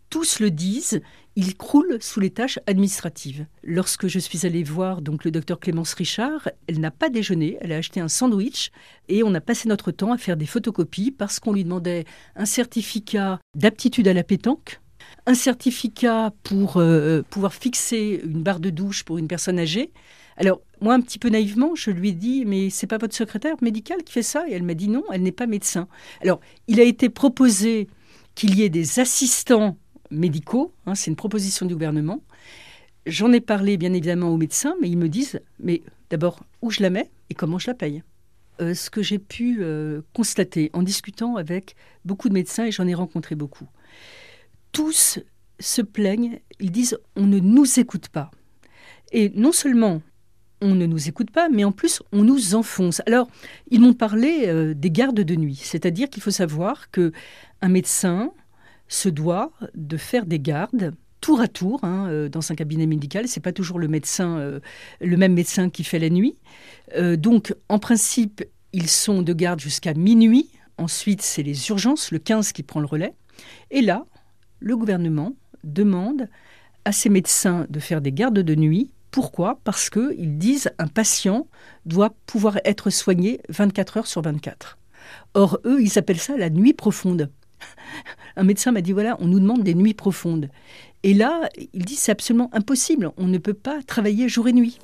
tous 0.08 0.38
le 0.38 0.52
disent, 0.52 1.02
ils 1.34 1.56
croulent 1.56 1.98
sous 2.00 2.20
les 2.20 2.30
tâches 2.30 2.60
administratives. 2.68 3.44
Lorsque 3.64 4.06
je 4.06 4.20
suis 4.20 4.46
allée 4.46 4.62
voir 4.62 5.02
donc 5.02 5.24
le 5.24 5.32
docteur 5.32 5.58
Clémence 5.58 5.94
Richard, 5.94 6.48
elle 6.68 6.78
n'a 6.78 6.92
pas 6.92 7.10
déjeuné, 7.10 7.58
elle 7.60 7.72
a 7.72 7.78
acheté 7.78 7.98
un 7.98 8.06
sandwich 8.06 8.70
et 9.08 9.24
on 9.24 9.34
a 9.34 9.40
passé 9.40 9.68
notre 9.68 9.90
temps 9.90 10.12
à 10.12 10.16
faire 10.16 10.36
des 10.36 10.46
photocopies 10.46 11.10
parce 11.10 11.40
qu'on 11.40 11.54
lui 11.54 11.64
demandait 11.64 12.04
un 12.36 12.46
certificat 12.46 13.40
d'aptitude 13.56 14.06
à 14.06 14.12
la 14.12 14.22
pétanque, 14.22 14.80
un 15.26 15.34
certificat 15.34 16.32
pour 16.44 16.76
euh, 16.76 17.22
pouvoir 17.28 17.52
fixer 17.52 18.20
une 18.22 18.44
barre 18.44 18.60
de 18.60 18.70
douche 18.70 19.02
pour 19.02 19.18
une 19.18 19.26
personne 19.26 19.58
âgée. 19.58 19.90
Alors, 20.36 20.60
moi, 20.80 20.94
un 20.94 21.00
petit 21.00 21.18
peu 21.18 21.28
naïvement, 21.28 21.74
je 21.74 21.90
lui 21.90 22.10
ai 22.10 22.12
dit, 22.12 22.44
mais 22.44 22.70
c'est 22.70 22.86
pas 22.86 22.98
votre 22.98 23.14
secrétaire 23.14 23.56
médical 23.62 24.02
qui 24.02 24.12
fait 24.12 24.22
ça? 24.22 24.48
Et 24.48 24.52
elle 24.52 24.62
m'a 24.64 24.74
dit 24.74 24.88
non, 24.88 25.04
elle 25.12 25.22
n'est 25.22 25.32
pas 25.32 25.46
médecin. 25.46 25.88
Alors, 26.20 26.40
il 26.66 26.80
a 26.80 26.84
été 26.84 27.08
proposé 27.08 27.88
qu'il 28.34 28.56
y 28.56 28.62
ait 28.62 28.68
des 28.68 28.98
assistants 28.98 29.76
médicaux, 30.10 30.72
hein, 30.86 30.94
c'est 30.94 31.10
une 31.10 31.16
proposition 31.16 31.66
du 31.66 31.74
gouvernement. 31.74 32.22
J'en 33.06 33.32
ai 33.32 33.40
parlé 33.40 33.76
bien 33.76 33.92
évidemment 33.92 34.30
aux 34.30 34.36
médecins, 34.36 34.74
mais 34.80 34.88
ils 34.88 34.98
me 34.98 35.08
disent, 35.08 35.40
mais 35.60 35.82
d'abord, 36.10 36.40
où 36.62 36.70
je 36.70 36.82
la 36.82 36.90
mets 36.90 37.10
et 37.30 37.34
comment 37.34 37.58
je 37.58 37.68
la 37.68 37.74
paye? 37.74 38.02
Euh, 38.60 38.74
Ce 38.74 38.90
que 38.90 39.02
j'ai 39.02 39.18
pu 39.18 39.58
euh, 39.60 40.02
constater 40.12 40.70
en 40.72 40.82
discutant 40.82 41.36
avec 41.36 41.76
beaucoup 42.04 42.28
de 42.28 42.34
médecins, 42.34 42.64
et 42.64 42.72
j'en 42.72 42.86
ai 42.86 42.94
rencontré 42.94 43.34
beaucoup, 43.34 43.66
tous 44.72 45.20
se 45.60 45.82
plaignent, 45.82 46.40
ils 46.60 46.72
disent, 46.72 46.98
on 47.14 47.26
ne 47.26 47.38
nous 47.38 47.78
écoute 47.78 48.08
pas. 48.08 48.30
Et 49.12 49.30
non 49.30 49.52
seulement 49.52 50.02
on 50.64 50.74
ne 50.74 50.86
nous 50.86 51.08
écoute 51.08 51.30
pas, 51.30 51.48
mais 51.50 51.62
en 51.62 51.72
plus, 51.72 52.02
on 52.10 52.22
nous 52.24 52.54
enfonce. 52.54 53.02
Alors, 53.06 53.28
ils 53.70 53.80
m'ont 53.80 53.92
parlé 53.92 54.44
euh, 54.46 54.72
des 54.72 54.90
gardes 54.90 55.20
de 55.20 55.34
nuit, 55.34 55.60
c'est-à-dire 55.62 56.08
qu'il 56.08 56.22
faut 56.22 56.30
savoir 56.30 56.90
que 56.90 57.12
un 57.60 57.68
médecin 57.68 58.32
se 58.88 59.10
doit 59.10 59.52
de 59.74 59.98
faire 59.98 60.24
des 60.24 60.40
gardes 60.40 60.94
tour 61.20 61.40
à 61.40 61.48
tour 61.48 61.80
hein, 61.84 62.08
euh, 62.08 62.28
dans 62.30 62.50
un 62.50 62.54
cabinet 62.54 62.86
médical. 62.86 63.28
C'est 63.28 63.40
pas 63.40 63.52
toujours 63.52 63.78
le 63.78 63.88
euh, 64.20 64.60
le 65.00 65.16
même 65.16 65.34
médecin 65.34 65.68
qui 65.68 65.84
fait 65.84 65.98
la 65.98 66.08
nuit. 66.10 66.34
donc, 67.16 67.54
en 67.68 67.78
principe, 67.78 68.42
ils 68.72 68.88
sont 68.88 69.20
de 69.20 69.32
garde 69.34 69.60
jusqu'à 69.60 69.92
minuit. 69.92 70.48
Ensuite, 70.78 71.20
c'est 71.20 71.42
les 71.42 71.68
urgences, 71.68 72.10
le 72.10 72.18
15 72.18 72.52
qui 72.52 72.62
prend 72.62 72.80
le 72.80 72.86
relais. 72.86 73.14
Et 73.70 73.82
là, 73.82 74.06
le 74.60 74.76
gouvernement 74.76 75.34
demande 75.62 76.28
à 76.86 76.92
ces 76.92 77.10
médecins 77.10 77.66
de 77.68 77.80
faire 77.80 78.00
des 78.00 78.12
gardes 78.12 78.38
de 78.38 78.54
nuit 78.54 78.90
pourquoi? 79.14 79.60
Parce 79.62 79.90
qu'ils 79.90 80.38
disent 80.38 80.72
un 80.80 80.88
patient 80.88 81.46
doit 81.86 82.16
pouvoir 82.26 82.58
être 82.64 82.90
soigné 82.90 83.40
24 83.48 83.98
heures 83.98 84.06
sur 84.08 84.22
24. 84.22 84.76
Or, 85.34 85.60
eux, 85.64 85.80
ils 85.80 86.00
appellent 86.00 86.18
ça 86.18 86.36
la 86.36 86.50
nuit 86.50 86.72
profonde. 86.72 87.30
Un 88.36 88.42
médecin 88.42 88.72
m'a 88.72 88.80
dit, 88.80 88.90
voilà, 88.90 89.16
on 89.20 89.28
nous 89.28 89.38
demande 89.38 89.62
des 89.62 89.76
nuits 89.76 89.94
profondes. 89.94 90.48
Et 91.04 91.14
là, 91.14 91.48
il 91.74 91.84
dit, 91.84 91.94
c'est 91.94 92.10
absolument 92.10 92.50
impossible, 92.52 93.12
on 93.16 93.28
ne 93.28 93.38
peut 93.38 93.54
pas 93.54 93.84
travailler 93.86 94.28
jour 94.28 94.48
et 94.48 94.52
nuit. 94.52 94.80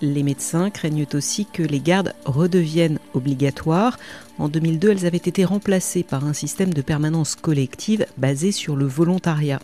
Les 0.00 0.22
médecins 0.22 0.70
craignent 0.70 1.06
aussi 1.12 1.44
que 1.44 1.62
les 1.62 1.80
gardes 1.80 2.14
redeviennent 2.24 3.00
obligatoires. 3.12 3.98
En 4.38 4.48
2002, 4.48 4.92
elles 4.92 5.04
avaient 5.04 5.18
été 5.18 5.44
remplacées 5.44 6.04
par 6.04 6.24
un 6.24 6.32
système 6.32 6.72
de 6.72 6.80
permanence 6.80 7.34
collective 7.34 8.06
basé 8.16 8.50
sur 8.50 8.76
le 8.76 8.86
volontariat. 8.86 9.60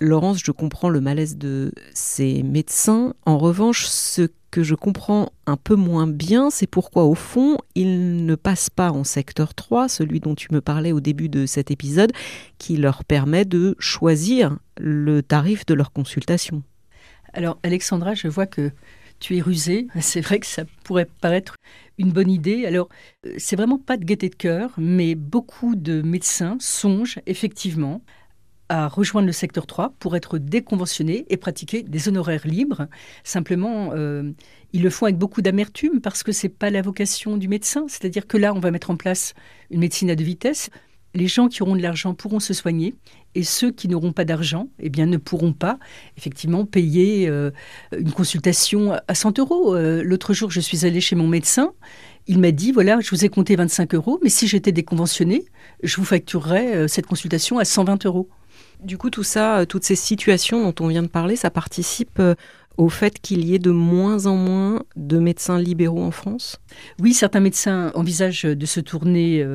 Laurence, 0.00 0.40
je 0.42 0.50
comprends 0.50 0.88
le 0.88 1.00
malaise 1.00 1.36
de 1.36 1.72
ces 1.92 2.42
médecins. 2.42 3.14
En 3.26 3.36
revanche, 3.36 3.84
ce 3.84 4.28
que 4.50 4.62
je 4.62 4.74
comprends 4.74 5.30
un 5.46 5.56
peu 5.56 5.74
moins 5.74 6.06
bien, 6.06 6.48
c'est 6.50 6.66
pourquoi 6.66 7.04
au 7.04 7.14
fond, 7.14 7.58
ils 7.74 8.24
ne 8.24 8.34
passent 8.34 8.70
pas 8.70 8.90
en 8.92 9.04
secteur 9.04 9.54
3, 9.54 9.88
celui 9.88 10.20
dont 10.20 10.34
tu 10.34 10.48
me 10.52 10.62
parlais 10.62 10.92
au 10.92 11.00
début 11.00 11.28
de 11.28 11.44
cet 11.44 11.70
épisode, 11.70 12.12
qui 12.56 12.78
leur 12.78 13.04
permet 13.04 13.44
de 13.44 13.76
choisir 13.78 14.58
le 14.78 15.22
tarif 15.22 15.66
de 15.66 15.74
leur 15.74 15.92
consultation. 15.92 16.62
Alors 17.34 17.58
Alexandra, 17.62 18.14
je 18.14 18.26
vois 18.26 18.46
que 18.46 18.72
tu 19.20 19.36
es 19.36 19.40
rusée. 19.40 19.86
C'est 20.00 20.22
vrai 20.22 20.40
que 20.40 20.46
ça 20.46 20.64
pourrait 20.82 21.08
paraître 21.20 21.56
une 21.98 22.10
bonne 22.10 22.30
idée. 22.30 22.64
Alors, 22.64 22.88
euh, 23.26 23.34
c'est 23.36 23.54
vraiment 23.54 23.78
pas 23.78 23.98
de 23.98 24.04
gaieté 24.04 24.30
de 24.30 24.34
cœur, 24.34 24.70
mais 24.78 25.14
beaucoup 25.14 25.76
de 25.76 26.00
médecins 26.00 26.56
songent 26.58 27.20
effectivement 27.26 28.02
à 28.70 28.86
rejoindre 28.86 29.26
le 29.26 29.32
secteur 29.32 29.66
3 29.66 29.94
pour 29.98 30.14
être 30.14 30.38
déconventionnés 30.38 31.26
et 31.28 31.36
pratiquer 31.36 31.82
des 31.82 32.08
honoraires 32.08 32.46
libres. 32.46 32.86
Simplement, 33.24 33.90
euh, 33.94 34.30
ils 34.72 34.80
le 34.80 34.90
font 34.90 35.06
avec 35.06 35.18
beaucoup 35.18 35.42
d'amertume 35.42 36.00
parce 36.00 36.22
que 36.22 36.30
ce 36.30 36.46
n'est 36.46 36.52
pas 36.52 36.70
la 36.70 36.80
vocation 36.80 37.36
du 37.36 37.48
médecin. 37.48 37.86
C'est-à-dire 37.88 38.28
que 38.28 38.36
là, 38.36 38.54
on 38.54 38.60
va 38.60 38.70
mettre 38.70 38.90
en 38.90 38.96
place 38.96 39.34
une 39.70 39.80
médecine 39.80 40.08
à 40.08 40.14
deux 40.14 40.24
vitesses. 40.24 40.70
les 41.14 41.26
gens 41.26 41.48
qui 41.48 41.64
auront 41.64 41.74
de 41.74 41.82
l'argent 41.82 42.14
pourront 42.14 42.38
se 42.38 42.54
soigner 42.54 42.94
et 43.34 43.42
ceux 43.42 43.72
qui 43.72 43.88
n'auront 43.88 44.12
pas 44.12 44.24
d'argent 44.24 44.68
eh 44.78 44.88
bien, 44.88 45.06
ne 45.06 45.16
pourront 45.16 45.52
pas 45.52 45.80
effectivement 46.16 46.64
payer 46.64 47.28
euh, 47.28 47.50
une 47.98 48.12
consultation 48.12 48.92
à 49.08 49.14
100 49.16 49.40
euros. 49.40 49.74
Euh, 49.74 50.04
l'autre 50.04 50.32
jour, 50.32 50.52
je 50.52 50.60
suis 50.60 50.86
allée 50.86 51.00
chez 51.00 51.16
mon 51.16 51.26
médecin. 51.26 51.72
Il 52.28 52.38
m'a 52.38 52.52
dit, 52.52 52.70
voilà, 52.70 53.00
je 53.00 53.10
vous 53.10 53.24
ai 53.24 53.28
compté 53.28 53.56
25 53.56 53.96
euros, 53.96 54.20
mais 54.22 54.28
si 54.28 54.46
j'étais 54.46 54.70
déconventionné, 54.70 55.46
je 55.82 55.96
vous 55.96 56.04
facturerais 56.04 56.86
cette 56.86 57.06
consultation 57.06 57.58
à 57.58 57.64
120 57.64 58.06
euros. 58.06 58.28
Du 58.82 58.98
coup, 58.98 59.10
tout 59.10 59.22
ça, 59.22 59.64
toutes 59.66 59.84
ces 59.84 59.96
situations 59.96 60.62
dont 60.62 60.84
on 60.84 60.88
vient 60.88 61.02
de 61.02 61.08
parler, 61.08 61.36
ça 61.36 61.50
participe 61.50 62.20
au 62.76 62.88
fait 62.88 63.20
qu'il 63.20 63.44
y 63.44 63.54
ait 63.54 63.58
de 63.58 63.70
moins 63.70 64.26
en 64.26 64.36
moins 64.36 64.82
de 64.96 65.18
médecins 65.18 65.58
libéraux 65.58 66.02
en 66.02 66.10
France? 66.10 66.58
Oui, 66.98 67.12
certains 67.12 67.40
médecins 67.40 67.92
envisagent 67.94 68.44
de 68.44 68.66
se 68.66 68.80
tourner 68.80 69.46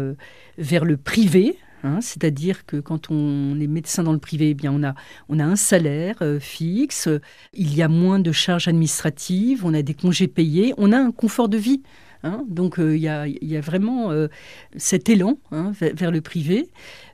vers 0.58 0.86
le 0.86 0.98
privé, 0.98 1.58
Hein, 1.86 2.00
c'est-à-dire 2.02 2.66
que 2.66 2.78
quand 2.78 3.12
on 3.12 3.60
est 3.60 3.68
médecin 3.68 4.02
dans 4.02 4.14
le 4.14 4.18
privé, 4.18 4.50
eh 4.50 4.54
bien 4.56 4.72
on 4.72 4.84
a, 4.84 4.96
on 5.30 5.38
a 5.40 5.44
un 5.44 5.56
salaire 5.56 6.16
euh, 6.22 6.40
fixe, 6.40 7.08
il 7.54 7.76
y 7.76 7.84
a 7.84 7.88
moins 7.88 8.18
de 8.18 8.32
charges 8.32 8.68
administratives, 8.68 9.64
on 9.64 9.74
a 9.76 9.84
des 9.84 9.94
congés 9.94 10.28
payés, 10.28 10.74
on 10.78 10.92
a 10.92 10.98
un 10.98 11.12
confort 11.12 11.48
de 11.48 11.58
vie. 11.58 11.84
Hein. 12.24 12.44
donc 12.48 12.80
euh, 12.80 12.98
il 12.98 13.04
y, 13.04 13.08
a, 13.56 13.62
vraiment 13.62 14.10
euh, 14.10 14.30
cet 14.78 15.10
élan 15.10 15.38
hein, 15.52 15.74
vers, 15.80 16.10
le 16.10 16.22
privé. 16.22 16.72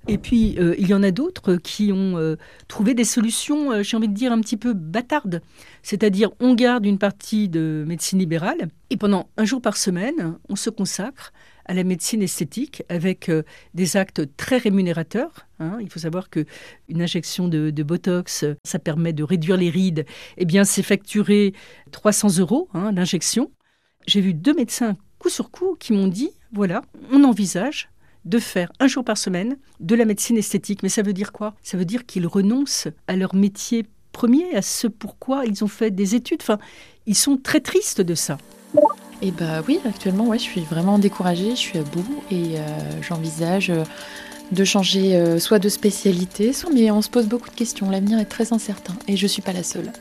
Et 0.07 0.17
puis 0.17 0.57
il 0.57 0.87
y 0.87 0.93
en 0.93 1.03
a 1.03 1.11
d'autres 1.11 1.55
qui 1.55 1.91
ont 1.91 2.35
trouvé 2.67 2.93
des 2.93 3.03
solutions, 3.03 3.83
j'ai 3.83 3.97
envie 3.97 4.07
de 4.07 4.13
dire, 4.13 4.31
un 4.31 4.41
petit 4.41 4.57
peu 4.57 4.73
bâtardes. 4.73 5.41
C'est-à-dire 5.83 6.31
on 6.39 6.55
garde 6.55 6.85
une 6.85 6.97
partie 6.97 7.49
de 7.49 7.83
médecine 7.87 8.19
libérale 8.19 8.69
et 8.89 8.97
pendant 8.97 9.29
un 9.37 9.45
jour 9.45 9.61
par 9.61 9.77
semaine, 9.77 10.37
on 10.49 10.57
se 10.57 10.69
consacre 10.69 11.31
à 11.65 11.73
la 11.73 11.85
médecine 11.85 12.21
esthétique 12.21 12.83
avec 12.89 13.29
euh, 13.29 13.43
des 13.73 13.95
actes 13.95 14.35
très 14.35 14.57
rémunérateurs. 14.57 15.47
Hein. 15.59 15.77
Il 15.79 15.89
faut 15.89 15.99
savoir 15.99 16.29
que 16.29 16.45
une 16.89 17.01
injection 17.01 17.47
de, 17.47 17.71
Botox, 17.83 18.45
ça 18.65 18.79
permet 18.79 19.13
de 19.13 19.23
réduire 19.23 19.55
les 19.55 19.69
rides. 19.69 20.05
Eh 20.37 20.43
bien, 20.43 20.65
c'est 20.65 20.83
facturé 20.83 21.53
300 21.91 22.39
euros 22.39 22.67
hein, 22.73 22.91
l'injection. 22.91 23.51
J'ai 24.07 24.19
vu 24.19 24.33
deux 24.33 24.53
médecins 24.53 24.97
coup 25.19 25.29
sur 25.29 25.51
coup 25.51 25.77
qui 25.79 25.93
m'ont 25.93 26.07
dit 26.07 26.31
voilà, 26.51 26.81
on 27.11 27.23
envisage 27.23 27.90
de 28.25 28.39
faire 28.39 28.71
un 28.79 28.87
jour 28.87 29.03
par 29.03 29.17
semaine 29.17 29.57
de 29.79 29.95
la 29.95 30.05
médecine 30.05 30.37
esthétique. 30.37 30.83
Mais 30.83 30.89
ça 30.89 31.01
veut 31.01 31.13
dire 31.13 31.31
quoi? 31.31 31.55
Ça 31.63 31.77
veut 31.77 31.85
dire 31.85 32.05
qu'ils 32.05 32.27
renoncent 32.27 32.87
à 33.07 33.15
leur 33.15 33.35
métier 33.35 33.85
premier, 34.11 34.55
à 34.55 34.61
ce 34.61 34.87
pourquoi 34.87 35.45
ils 35.45 35.63
ont 35.63 35.67
fait 35.67 35.91
des 35.91 36.15
études. 36.15 36.39
Enfin, 36.41 36.59
ils 37.05 37.15
sont 37.15 37.37
très 37.37 37.61
tristes 37.61 38.01
de 38.01 38.15
ça. 38.15 38.37
Eh 39.21 39.31
bah 39.31 39.61
oui, 39.67 39.79
actuellement, 39.85 40.27
ouais, 40.27 40.39
je 40.39 40.43
suis 40.43 40.61
vraiment 40.61 40.97
découragée, 40.97 41.51
je 41.51 41.59
suis 41.59 41.77
à 41.77 41.83
bout 41.83 42.23
et 42.31 42.57
euh, 42.57 42.61
j'envisage 43.01 43.69
euh, 43.69 43.83
de 44.51 44.63
changer 44.63 45.15
euh, 45.15 45.37
soit 45.37 45.59
de 45.59 45.69
spécialité, 45.69 46.53
soit 46.53 46.71
mais 46.73 46.89
on 46.89 47.03
se 47.03 47.09
pose 47.09 47.27
beaucoup 47.27 47.49
de 47.49 47.55
questions. 47.55 47.89
L'avenir 47.91 48.17
est 48.19 48.25
très 48.25 48.51
incertain 48.51 48.95
et 49.07 49.17
je 49.17 49.27
suis 49.27 49.43
pas 49.43 49.53
la 49.53 49.63
seule. 49.63 49.91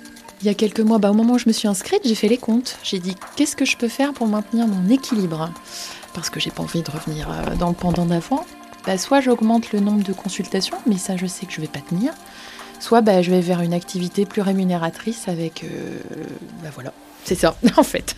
Il 0.41 0.47
y 0.47 0.49
a 0.49 0.55
quelques 0.55 0.81
mois, 0.81 0.99
bah, 0.99 1.11
au 1.11 1.15
moment 1.15 1.35
où 1.35 1.39
je 1.39 1.49
me 1.49 1.53
suis 1.53 1.69
inscrite, 1.69 2.01
j'ai 2.05 2.15
fait 2.15 2.29
les 2.29 2.39
comptes. 2.39 2.79
J'ai 2.83 2.99
dit 2.99 3.15
qu'est-ce 3.37 3.57
que 3.57 3.65
je 3.65 3.77
peux 3.77 3.89
faire 3.89 4.13
pour 4.13 4.27
maintenir 4.27 4.67
mon 4.67 4.89
équilibre? 4.89 5.53
Parce 6.15 6.31
que 6.31 6.41
j'ai 6.41 6.51
pas 6.51 6.63
envie 6.63 6.83
de 6.83 6.91
revenir 6.91 7.29
dans 7.59 7.69
le 7.69 7.75
pendant 7.75 8.07
d'avant. 8.07 8.47
Bah, 8.87 8.97
soit 8.97 9.21
j'augmente 9.21 9.73
le 9.73 9.81
nombre 9.81 10.03
de 10.03 10.13
consultations, 10.13 10.79
mais 10.87 10.97
ça 10.97 11.17
je 11.17 11.27
sais 11.27 11.47
que 11.47 11.53
je 11.53 11.61
vais 11.61 11.69
pas 11.69 11.81
tenir. 11.81 12.13
Soit 12.81 13.03
bah, 13.03 13.21
je 13.21 13.31
vais 13.31 13.41
vers 13.41 13.61
une 13.61 13.75
activité 13.75 14.25
plus 14.25 14.41
rémunératrice 14.41 15.29
avec. 15.29 15.65
bah 16.63 16.71
voilà, 16.75 16.95
c'est 17.25 17.35
ça 17.35 17.57
en 17.77 17.83
fait. 17.83 18.17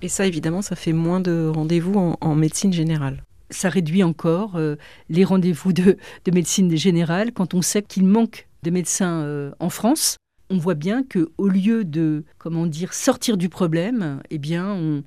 Et 0.00 0.08
ça, 0.08 0.26
évidemment, 0.26 0.62
ça 0.62 0.76
fait 0.76 0.92
moins 0.92 1.20
de 1.20 1.50
rendez-vous 1.52 2.16
en, 2.20 2.34
médecine 2.34 2.72
générale. 2.72 3.24
Ça 3.50 3.68
réduit 3.68 4.04
encore 4.04 4.56
euh, 4.56 4.76
les 5.08 5.24
rendez-vous 5.24 5.72
de, 5.72 5.96
médecine 6.32 6.76
générale 6.76 7.32
quand 7.32 7.54
on 7.54 7.62
sait 7.62 7.82
qu'il 7.82 8.04
manque 8.04 8.46
de 8.62 8.70
médecins 8.70 9.22
euh, 9.22 9.50
en 9.58 9.70
France. 9.70 10.16
On 10.50 10.58
voit 10.58 10.74
bien 10.74 11.02
que 11.02 11.30
au 11.38 11.48
lieu 11.48 11.84
de, 11.84 12.24
comment 12.38 12.66
dire, 12.66 12.94
sortir 12.94 13.36
du 13.36 13.48
problème, 13.48 14.20
eh 14.30 14.38
bien, 14.38 14.72
on, 14.74 15.04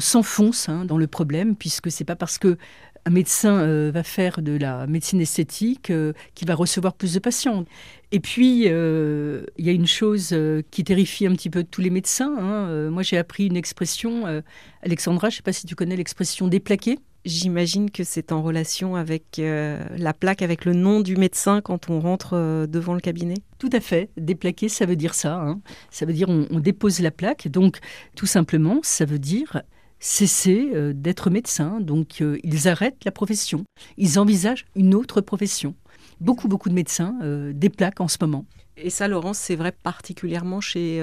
s'enfonce 0.00 0.70
hein, 0.70 0.86
dans 0.86 0.96
le 0.96 1.06
problème, 1.06 1.54
puisque 1.54 1.90
c'est 1.90 2.04
pas 2.04 2.16
parce 2.16 2.38
que 2.38 2.56
un 3.04 3.10
médecin 3.10 3.60
euh, 3.60 3.90
va 3.92 4.02
faire 4.02 4.42
de 4.42 4.56
la 4.56 4.86
médecine 4.86 5.20
esthétique 5.20 5.90
euh, 5.90 6.12
qui 6.34 6.44
va 6.44 6.54
recevoir 6.54 6.94
plus 6.94 7.14
de 7.14 7.18
patients. 7.18 7.64
Et 8.12 8.20
puis, 8.20 8.64
euh, 8.66 9.44
il 9.58 9.66
y 9.66 9.68
a 9.68 9.72
une 9.72 9.86
chose 9.86 10.34
qui 10.70 10.84
terrifie 10.84 11.26
un 11.26 11.32
petit 11.32 11.50
peu 11.50 11.64
tous 11.64 11.80
les 11.80 11.90
médecins. 11.90 12.34
Hein. 12.38 12.90
moi, 12.90 13.02
j'ai 13.02 13.16
appris 13.16 13.46
une 13.46 13.56
expression, 13.56 14.42
Alexandra, 14.82 15.30
je 15.30 15.34
ne 15.34 15.36
sais 15.38 15.42
pas 15.42 15.52
si 15.52 15.66
tu 15.66 15.74
connais 15.74 15.96
l'expression 15.96 16.46
déplaqué. 16.46 16.98
J'imagine 17.24 17.90
que 17.90 18.04
c'est 18.04 18.32
en 18.32 18.42
relation 18.42 18.96
avec 18.96 19.40
la 19.40 20.12
plaque, 20.12 20.42
avec 20.42 20.64
le 20.64 20.74
nom 20.74 21.00
du 21.00 21.16
médecin 21.16 21.60
quand 21.60 21.88
on 21.88 22.00
rentre 22.00 22.66
devant 22.66 22.94
le 22.94 23.00
cabinet? 23.00 23.36
Tout 23.58 23.70
à 23.72 23.80
fait. 23.80 24.10
Déplaqué, 24.16 24.68
ça 24.68 24.86
veut 24.86 24.96
dire 24.96 25.14
ça. 25.14 25.36
Hein. 25.36 25.60
Ça 25.90 26.04
veut 26.04 26.12
dire 26.12 26.28
on, 26.28 26.46
on 26.50 26.58
dépose 26.58 27.00
la 27.00 27.10
plaque. 27.12 27.48
Donc, 27.48 27.78
tout 28.16 28.26
simplement, 28.26 28.80
ça 28.82 29.04
veut 29.04 29.20
dire 29.20 29.62
cesser 30.02 30.72
euh, 30.74 30.92
d'être 30.92 31.30
médecin, 31.30 31.80
donc 31.80 32.20
euh, 32.20 32.36
ils 32.42 32.66
arrêtent 32.66 33.04
la 33.04 33.12
profession, 33.12 33.64
ils 33.96 34.18
envisagent 34.18 34.66
une 34.74 34.94
autre 34.96 35.20
profession. 35.20 35.76
Beaucoup, 36.20 36.48
beaucoup 36.48 36.68
de 36.68 36.74
médecins 36.74 37.16
euh, 37.22 37.52
déplaquent 37.54 38.00
en 38.00 38.08
ce 38.08 38.18
moment. 38.20 38.44
Et 38.76 38.90
ça, 38.90 39.06
Laurence, 39.06 39.38
c'est 39.38 39.54
vrai 39.54 39.70
particulièrement 39.70 40.60
chez 40.60 40.98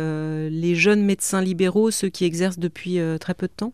les 0.49 0.75
jeunes 0.75 1.03
médecins 1.03 1.41
libéraux, 1.41 1.91
ceux 1.91 2.09
qui 2.09 2.25
exercent 2.25 2.57
depuis 2.57 2.97
très 3.19 3.35
peu 3.35 3.47
de 3.47 3.53
temps? 3.55 3.73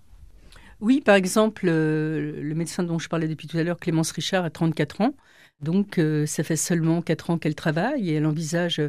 Oui, 0.86 1.02
par 1.02 1.16
exemple, 1.16 1.66
le 1.66 2.54
médecin 2.54 2.84
dont 2.84 3.00
je 3.00 3.10
parlais 3.10 3.28
depuis 3.28 3.48
tout 3.48 3.58
à 3.58 3.64
l'heure, 3.64 3.80
Clémence 3.80 4.12
Richard, 4.12 4.46
a 4.46 4.52
34 4.52 5.02
ans. 5.02 5.16
Donc, 5.60 6.00
ça 6.28 6.44
fait 6.44 6.56
seulement 6.56 7.02
4 7.02 7.32
ans 7.32 7.40
qu'elle 7.40 7.56
travaille 7.56 8.12
et 8.12 8.14
elle 8.14 8.28
envisage 8.28 8.80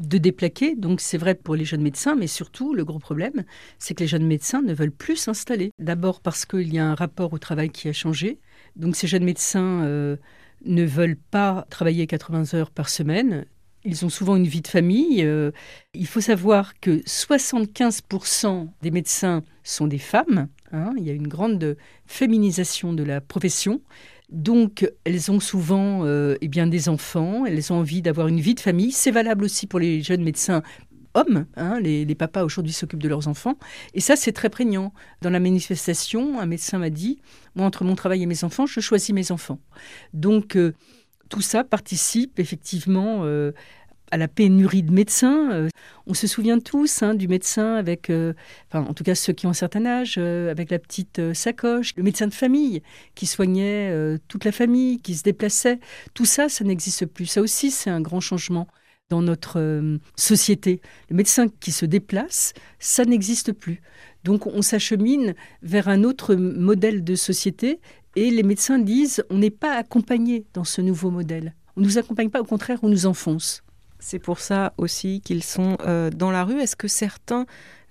de 0.00 0.18
déplaquer. 0.18 0.74
Donc 0.74 1.00
c'est 1.00 1.18
vrai 1.18 1.36
pour 1.36 1.54
les 1.54 1.64
jeunes 1.64 1.82
médecins, 1.82 2.16
mais 2.16 2.26
surtout 2.26 2.74
le 2.74 2.84
gros 2.84 2.98
problème, 2.98 3.44
c'est 3.78 3.94
que 3.94 4.00
les 4.00 4.08
jeunes 4.08 4.26
médecins 4.26 4.60
ne 4.60 4.74
veulent 4.74 4.90
plus 4.90 5.16
s'installer. 5.16 5.70
D'abord 5.78 6.20
parce 6.20 6.46
qu'il 6.46 6.74
y 6.74 6.80
a 6.80 6.86
un 6.86 6.96
rapport 6.96 7.32
au 7.32 7.38
travail 7.38 7.70
qui 7.70 7.88
a 7.88 7.92
changé. 7.92 8.40
Donc 8.74 8.96
ces 8.96 9.06
jeunes 9.06 9.24
médecins 9.24 9.84
euh, 9.84 10.16
ne 10.64 10.84
veulent 10.84 11.18
pas 11.30 11.64
travailler 11.70 12.08
80 12.08 12.54
heures 12.54 12.70
par 12.72 12.88
semaine. 12.88 13.46
Ils 13.86 14.04
ont 14.04 14.08
souvent 14.08 14.34
une 14.34 14.46
vie 14.46 14.62
de 14.62 14.68
famille. 14.68 15.22
Euh, 15.22 15.52
il 15.94 16.08
faut 16.08 16.20
savoir 16.20 16.78
que 16.80 16.98
75% 17.04 18.68
des 18.82 18.90
médecins 18.90 19.44
sont 19.62 19.86
des 19.86 19.98
femmes. 19.98 20.48
Hein. 20.72 20.92
Il 20.98 21.04
y 21.04 21.10
a 21.10 21.12
une 21.12 21.28
grande 21.28 21.76
féminisation 22.04 22.92
de 22.92 23.04
la 23.04 23.20
profession. 23.20 23.80
Donc, 24.28 24.90
elles 25.04 25.30
ont 25.30 25.38
souvent 25.38 26.04
euh, 26.04 26.34
eh 26.40 26.48
bien, 26.48 26.66
des 26.66 26.88
enfants, 26.88 27.46
elles 27.46 27.72
ont 27.72 27.76
envie 27.76 28.02
d'avoir 28.02 28.26
une 28.26 28.40
vie 28.40 28.56
de 28.56 28.60
famille. 28.60 28.90
C'est 28.90 29.12
valable 29.12 29.44
aussi 29.44 29.68
pour 29.68 29.78
les 29.78 30.02
jeunes 30.02 30.24
médecins 30.24 30.62
hommes. 31.14 31.46
Hein. 31.56 31.80
les, 31.80 32.14
papas 32.14 32.44
aujourd'hui 32.44 32.72
s'occupent 32.72 33.02
de 33.02 33.08
leurs 33.08 33.28
enfants. 33.28 33.56
Et 33.94 34.00
ça, 34.00 34.16
c'est 34.16 34.32
très 34.32 34.50
prégnant. 34.50 34.92
Dans 35.22 35.30
la 35.30 35.38
manifestation, 35.38 36.40
un 36.40 36.46
médecin 36.46 36.78
m'a 36.78 36.90
dit, 36.90 37.20
moi, 37.54 37.66
entre 37.66 37.84
mon 37.84 37.94
travail 37.94 38.24
et 38.24 38.26
mes 38.26 38.42
enfants, 38.42 38.66
je 38.66 38.80
choisis 38.80 39.14
mes 39.14 39.30
enfants. 39.30 39.60
Donc, 40.12 40.56
euh, 40.56 40.74
tout 41.28 41.40
ça 41.40 41.64
participe 41.64 42.38
effectivement 42.38 43.20
euh, 43.24 43.52
à 44.10 44.16
la 44.16 44.28
pénurie 44.28 44.82
de 44.82 44.92
médecins. 44.92 45.52
Euh, 45.52 45.68
on 46.06 46.14
se 46.14 46.26
souvient 46.26 46.58
tous 46.58 47.02
hein, 47.02 47.14
du 47.14 47.28
médecin 47.28 47.74
avec, 47.74 48.10
euh, 48.10 48.32
enfin, 48.70 48.88
en 48.88 48.94
tout 48.94 49.04
cas 49.04 49.14
ceux 49.14 49.32
qui 49.32 49.46
ont 49.46 49.50
un 49.50 49.54
certain 49.54 49.84
âge, 49.86 50.18
avec 50.18 50.70
la 50.70 50.78
petite 50.78 51.34
sacoche, 51.34 51.94
le 51.96 52.02
médecin 52.02 52.26
de 52.26 52.34
famille 52.34 52.82
qui 53.14 53.26
soignait 53.26 54.18
toute 54.28 54.44
la 54.44 54.52
famille, 54.52 55.00
qui 55.00 55.14
se 55.14 55.22
déplaçait. 55.22 55.80
Tout 56.14 56.26
ça, 56.26 56.48
ça 56.48 56.64
n'existe 56.64 57.06
plus. 57.06 57.26
Ça 57.26 57.40
aussi, 57.40 57.70
c'est 57.70 57.90
un 57.90 58.00
grand 58.00 58.20
changement 58.20 58.68
dans 59.08 59.22
notre 59.22 59.98
société. 60.16 60.80
Le 61.10 61.16
médecin 61.16 61.46
qui 61.48 61.70
se 61.72 61.86
déplace, 61.86 62.54
ça 62.78 63.04
n'existe 63.04 63.52
plus. 63.52 63.80
Donc 64.24 64.46
on 64.46 64.60
s'achemine 64.60 65.34
vers 65.62 65.88
un 65.88 66.02
autre 66.02 66.34
modèle 66.34 67.04
de 67.04 67.14
société 67.14 67.80
et 68.16 68.30
les 68.30 68.42
médecins 68.42 68.78
disent 68.78 69.22
on 69.30 69.38
n'est 69.38 69.50
pas 69.50 69.74
accompagné 69.76 70.44
dans 70.54 70.64
ce 70.64 70.80
nouveau 70.80 71.10
modèle. 71.10 71.54
On 71.76 71.82
ne 71.82 71.86
nous 71.86 71.98
accompagne 71.98 72.30
pas, 72.30 72.40
au 72.40 72.44
contraire, 72.44 72.78
on 72.82 72.88
nous 72.88 73.06
enfonce. 73.06 73.62
C'est 73.98 74.18
pour 74.18 74.40
ça 74.40 74.72
aussi 74.78 75.20
qu'ils 75.20 75.42
sont 75.42 75.76
euh, 75.86 76.10
dans 76.10 76.30
la 76.30 76.44
rue. 76.44 76.60
Est-ce 76.60 76.76
que 76.76 76.88
certains 76.88 77.46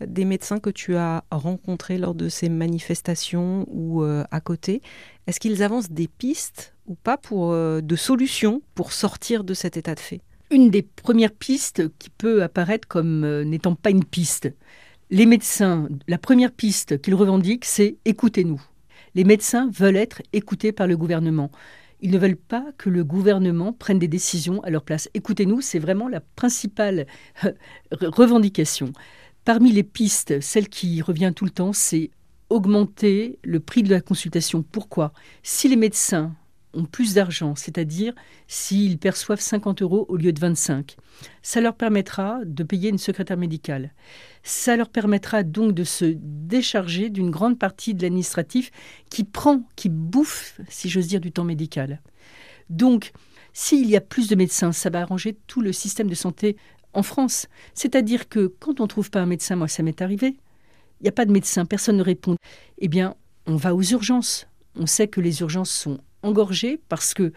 des 0.05 0.25
médecins 0.25 0.59
que 0.59 0.69
tu 0.69 0.95
as 0.95 1.23
rencontrés 1.31 1.97
lors 1.97 2.15
de 2.15 2.27
ces 2.27 2.49
manifestations 2.49 3.65
ou 3.69 4.03
euh, 4.03 4.23
à 4.31 4.41
côté, 4.41 4.81
est-ce 5.27 5.39
qu'ils 5.39 5.63
avancent 5.63 5.91
des 5.91 6.07
pistes 6.07 6.73
ou 6.87 6.95
pas 6.95 7.17
pour 7.17 7.51
euh, 7.51 7.81
de 7.81 7.95
solutions 7.95 8.61
pour 8.73 8.91
sortir 8.91 9.43
de 9.43 9.53
cet 9.53 9.77
état 9.77 9.95
de 9.95 9.99
fait? 9.99 10.21
Une 10.51 10.69
des 10.69 10.83
premières 10.83 11.31
pistes 11.31 11.83
qui 11.97 12.09
peut 12.09 12.43
apparaître 12.43 12.87
comme 12.87 13.41
n'étant 13.43 13.75
pas 13.75 13.89
une 13.89 14.05
piste. 14.05 14.53
Les 15.09 15.25
médecins, 15.25 15.87
la 16.07 16.17
première 16.17 16.51
piste 16.51 17.01
qu'ils 17.01 17.15
revendiquent, 17.15 17.65
c'est 17.65 17.97
écoutez-nous. 18.05 18.61
Les 19.15 19.23
médecins 19.23 19.69
veulent 19.71 19.95
être 19.95 20.21
écoutés 20.33 20.71
par 20.71 20.87
le 20.87 20.97
gouvernement. 20.97 21.49
Ils 22.01 22.11
ne 22.11 22.17
veulent 22.17 22.35
pas 22.35 22.65
que 22.77 22.89
le 22.89 23.03
gouvernement 23.03 23.73
prenne 23.73 23.97
des 23.97 24.09
décisions 24.09 24.61
à 24.63 24.69
leur 24.69 24.83
place. 24.83 25.09
Écoutez-nous, 25.13 25.61
c'est 25.61 25.79
vraiment 25.79 26.09
la 26.09 26.19
principale 26.19 27.07
euh, 27.45 27.53
revendication. 28.01 28.91
Parmi 29.45 29.71
les 29.71 29.83
pistes, 29.83 30.41
celle 30.41 30.67
qui 30.67 31.01
revient 31.01 31.31
tout 31.35 31.45
le 31.45 31.51
temps, 31.51 31.73
c'est 31.73 32.11
augmenter 32.49 33.39
le 33.43 33.59
prix 33.59 33.83
de 33.83 33.89
la 33.89 34.01
consultation. 34.01 34.63
Pourquoi? 34.63 35.13
Si 35.43 35.67
les 35.67 35.75
médecins 35.77 36.35
plus 36.83 37.13
d'argent, 37.13 37.55
c'est-à-dire 37.55 38.13
s'ils 38.47 38.97
perçoivent 38.97 39.39
50 39.39 39.81
euros 39.81 40.05
au 40.09 40.17
lieu 40.17 40.33
de 40.33 40.39
25. 40.39 40.97
Ça 41.41 41.61
leur 41.61 41.75
permettra 41.75 42.39
de 42.43 42.63
payer 42.63 42.89
une 42.89 42.97
secrétaire 42.97 43.37
médicale. 43.37 43.93
Ça 44.43 44.75
leur 44.75 44.89
permettra 44.89 45.43
donc 45.43 45.73
de 45.73 45.83
se 45.83 46.15
décharger 46.17 47.09
d'une 47.09 47.31
grande 47.31 47.57
partie 47.57 47.93
de 47.93 48.03
l'administratif 48.03 48.71
qui 49.09 49.23
prend, 49.23 49.63
qui 49.75 49.89
bouffe, 49.89 50.59
si 50.67 50.89
j'ose 50.89 51.07
dire, 51.07 51.21
du 51.21 51.31
temps 51.31 51.45
médical. 51.45 52.01
Donc, 52.69 53.11
s'il 53.53 53.89
y 53.89 53.95
a 53.95 54.01
plus 54.01 54.27
de 54.27 54.35
médecins, 54.35 54.73
ça 54.73 54.89
va 54.89 55.01
arranger 55.01 55.37
tout 55.47 55.61
le 55.61 55.71
système 55.71 56.09
de 56.09 56.15
santé 56.15 56.57
en 56.93 57.03
France. 57.03 57.47
C'est-à-dire 57.73 58.27
que 58.27 58.53
quand 58.59 58.79
on 58.79 58.83
ne 58.83 58.89
trouve 58.89 59.09
pas 59.09 59.21
un 59.21 59.25
médecin, 59.25 59.55
moi 59.55 59.67
ça 59.67 59.83
m'est 59.83 60.01
arrivé, 60.01 60.37
il 60.99 61.03
n'y 61.03 61.09
a 61.09 61.13
pas 61.13 61.25
de 61.25 61.31
médecin, 61.31 61.65
personne 61.65 61.97
ne 61.97 62.03
répond. 62.03 62.35
Eh 62.79 62.87
bien, 62.87 63.15
on 63.45 63.55
va 63.55 63.75
aux 63.75 63.81
urgences. 63.81 64.47
On 64.75 64.85
sait 64.85 65.07
que 65.07 65.21
les 65.21 65.41
urgences 65.41 65.71
sont 65.71 65.99
engorgées 66.25 66.81
parce 66.89 67.13
que 67.13 67.31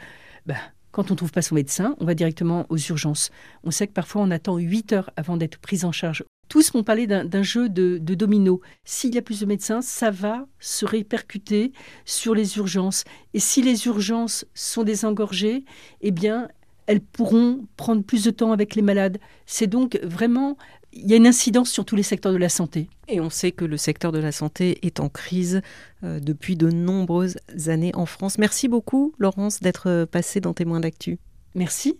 ben, 0.47 0.57
quand 0.91 1.11
on 1.11 1.15
ne 1.15 1.19
trouve 1.19 1.33
pas 1.33 1.43
son 1.43 1.55
médecin, 1.55 1.95
on 2.01 2.05
va 2.05 2.15
directement 2.15 2.67
aux 2.71 2.79
urgences. 2.79 3.31
On 3.63 3.71
sait 3.71 3.87
que 3.87 3.93
parfois 3.93 4.23
on 4.23 4.31
attend 4.31 4.57
8 4.57 4.93
heures 4.93 5.11
avant 5.17 5.37
d'être 5.37 5.59
pris 5.59 5.85
en 5.85 5.93
charge. 5.93 6.25
Tous 6.49 6.73
m'ont 6.73 6.83
parlé 6.83 7.07
d'un 7.07 7.43
jeu 7.43 7.69
de, 7.69 7.99
de 8.01 8.15
domino. 8.15 8.63
S'il 8.85 9.15
y 9.15 9.19
a 9.19 9.23
plus 9.23 9.41
de 9.41 9.47
médecins, 9.47 9.83
ça 9.83 10.11
va 10.11 10.47
se 10.59 10.87
répercuter 10.87 11.73
sur 12.07 12.35
les 12.35 12.57
urgences. 12.57 13.05
Et 13.35 13.39
si 13.39 13.61
les 13.61 13.87
urgences 13.87 14.47
sont 14.55 14.83
désengorgées, 14.83 15.67
eh 16.01 16.11
bien, 16.11 16.49
elles 16.87 17.03
pourront 17.03 17.67
prendre 17.77 18.03
plus 18.03 18.25
de 18.25 18.31
temps 18.31 18.53
avec 18.53 18.75
les 18.75 18.81
malades. 18.81 19.19
C'est 19.45 19.67
donc 19.67 20.01
vraiment 20.03 20.57
il 20.93 21.11
y 21.11 21.15
a 21.15 21.17
une 21.17 21.27
incidence 21.27 21.71
sur 21.71 21.85
tous 21.85 21.97
les 21.97 22.03
secteurs 22.03 22.33
de 22.33 22.39
la 22.39 22.49
santé. 22.49 22.89
Et 23.09 23.21
on 23.21 23.31
sait 23.31 23.53
que 23.53 23.65
le 23.65 23.77
secteur 23.77 24.13
de 24.13 24.19
la 24.19 24.33
santé 24.33 24.79
est 24.87 25.01
en 25.01 25.09
crise 25.09 25.61
euh, 26.05 26.21
depuis 26.21 26.57
de 26.57 26.71
nombreuses 26.71 27.39
années 27.67 27.93
en 27.95 28.07
France. 28.07 28.39
Merci 28.39 28.69
beaucoup, 28.69 29.15
Laurence, 29.19 29.61
d'être 29.61 30.07
passée 30.11 30.41
dans 30.41 30.55
Témoins 30.55 30.81
d'actu. 30.81 31.19
Merci. 31.55 31.99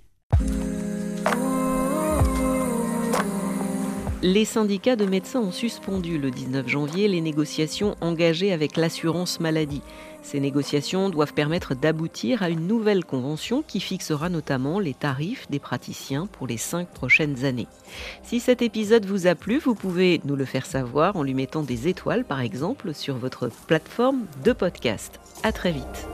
Les 4.23 4.45
syndicats 4.45 4.97
de 4.97 5.07
médecins 5.07 5.39
ont 5.39 5.53
suspendu 5.53 6.19
le 6.19 6.33
19 6.33 6.67
janvier 6.67 7.07
les 7.07 7.21
négociations 7.21 7.95
engagées 8.01 8.53
avec 8.53 8.77
l'assurance 8.77 9.39
maladie. 9.39 9.83
Ces 10.23 10.41
négociations 10.41 11.09
doivent 11.09 11.35
permettre 11.35 11.77
d'aboutir 11.77 12.43
à 12.43 12.51
une 12.51 12.67
nouvelle 12.67 13.05
convention 13.05 13.63
qui 13.63 13.79
fixera 13.79 14.29
notamment 14.29 14.81
les 14.81 14.93
tarifs 14.93 15.49
des 15.51 15.61
praticiens 15.61 16.27
pour 16.27 16.49
les 16.49 16.57
cinq 16.57 16.89
prochaines 16.89 17.45
années. 17.45 17.69
Si 18.25 18.41
cet 18.41 18.61
épisode 18.61 19.07
vous 19.07 19.29
a 19.29 19.37
plu, 19.37 19.59
vous 19.59 19.77
pouvez 19.77 20.21
nous 20.25 20.35
le 20.35 20.45
faire 20.45 20.67
savoir 20.67 21.15
en 21.15 21.23
lui 21.23 21.35
mettant 21.35 21.63
des 21.63 21.87
étoiles 21.87 22.25
par 22.25 22.41
exemple 22.41 22.95
sur 22.95 23.17
votre 23.19 23.49
plateforme 23.69 24.27
de 24.45 24.53
podcast. 24.53 25.21
À 25.45 25.53
très 25.53 25.71
vite. 25.71 26.09